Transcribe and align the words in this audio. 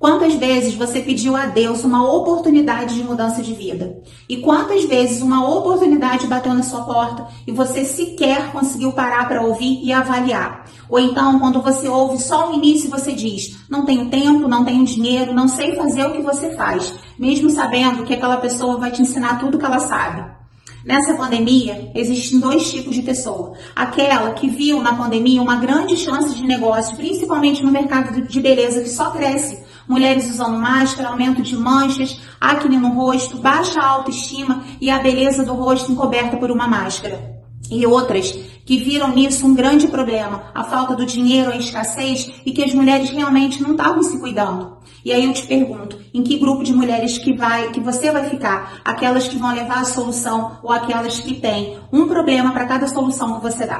Quantas 0.00 0.32
vezes 0.32 0.72
você 0.72 1.02
pediu 1.02 1.36
a 1.36 1.44
Deus 1.44 1.84
uma 1.84 2.10
oportunidade 2.10 2.94
de 2.94 3.04
mudança 3.04 3.42
de 3.42 3.52
vida? 3.52 4.00
E 4.26 4.38
quantas 4.38 4.84
vezes 4.84 5.20
uma 5.20 5.46
oportunidade 5.46 6.26
bateu 6.26 6.54
na 6.54 6.62
sua 6.62 6.84
porta 6.84 7.26
e 7.46 7.52
você 7.52 7.84
sequer 7.84 8.50
conseguiu 8.50 8.92
parar 8.92 9.28
para 9.28 9.42
ouvir 9.42 9.84
e 9.84 9.92
avaliar? 9.92 10.64
Ou 10.88 10.98
então, 10.98 11.38
quando 11.38 11.60
você 11.60 11.86
ouve 11.86 12.16
só 12.16 12.50
o 12.50 12.54
início, 12.54 12.88
você 12.88 13.12
diz: 13.12 13.58
Não 13.68 13.84
tenho 13.84 14.08
tempo, 14.08 14.48
não 14.48 14.64
tenho 14.64 14.86
dinheiro, 14.86 15.34
não 15.34 15.48
sei 15.48 15.76
fazer 15.76 16.06
o 16.06 16.12
que 16.12 16.22
você 16.22 16.56
faz, 16.56 16.94
mesmo 17.18 17.50
sabendo 17.50 18.02
que 18.02 18.14
aquela 18.14 18.38
pessoa 18.38 18.78
vai 18.78 18.90
te 18.90 19.02
ensinar 19.02 19.38
tudo 19.38 19.58
que 19.58 19.66
ela 19.66 19.80
sabe. 19.80 20.24
Nessa 20.82 21.12
pandemia, 21.12 21.92
existem 21.94 22.40
dois 22.40 22.70
tipos 22.70 22.94
de 22.94 23.02
pessoa. 23.02 23.52
Aquela 23.76 24.32
que 24.32 24.48
viu 24.48 24.80
na 24.80 24.94
pandemia 24.94 25.42
uma 25.42 25.56
grande 25.56 25.94
chance 25.94 26.34
de 26.34 26.46
negócio, 26.46 26.96
principalmente 26.96 27.62
no 27.62 27.70
mercado 27.70 28.22
de 28.22 28.40
beleza, 28.40 28.80
que 28.80 28.88
só 28.88 29.10
cresce. 29.10 29.68
Mulheres 29.90 30.30
usando 30.30 30.56
máscara, 30.56 31.08
aumento 31.08 31.42
de 31.42 31.56
manchas, 31.56 32.20
acne 32.40 32.76
no 32.76 32.90
rosto, 32.90 33.38
baixa 33.38 33.82
autoestima 33.82 34.62
e 34.80 34.88
a 34.88 35.00
beleza 35.00 35.44
do 35.44 35.52
rosto 35.52 35.90
encoberta 35.90 36.36
por 36.36 36.52
uma 36.52 36.68
máscara 36.68 37.40
e 37.70 37.86
outras 37.86 38.32
que 38.64 38.78
viram 38.78 39.14
nisso 39.14 39.46
um 39.46 39.54
grande 39.54 39.88
problema, 39.88 40.44
a 40.54 40.64
falta 40.64 40.94
do 40.94 41.06
dinheiro, 41.06 41.50
a 41.50 41.56
escassez 41.56 42.30
e 42.44 42.52
que 42.52 42.62
as 42.62 42.74
mulheres 42.74 43.10
realmente 43.10 43.62
não 43.62 43.72
estavam 43.72 44.02
se 44.02 44.18
cuidando. 44.18 44.78
E 45.04 45.12
aí 45.12 45.24
eu 45.24 45.32
te 45.32 45.46
pergunto, 45.46 45.98
em 46.12 46.22
que 46.22 46.38
grupo 46.38 46.62
de 46.62 46.72
mulheres 46.72 47.18
que 47.18 47.32
vai, 47.32 47.70
que 47.70 47.80
você 47.80 48.10
vai 48.10 48.28
ficar? 48.28 48.80
Aquelas 48.84 49.28
que 49.28 49.36
vão 49.36 49.54
levar 49.54 49.80
a 49.80 49.84
solução 49.84 50.58
ou 50.62 50.72
aquelas 50.72 51.18
que 51.20 51.34
têm 51.34 51.78
um 51.92 52.06
problema 52.06 52.52
para 52.52 52.66
cada 52.66 52.86
solução 52.86 53.36
que 53.36 53.42
você 53.42 53.66
dá? 53.66 53.78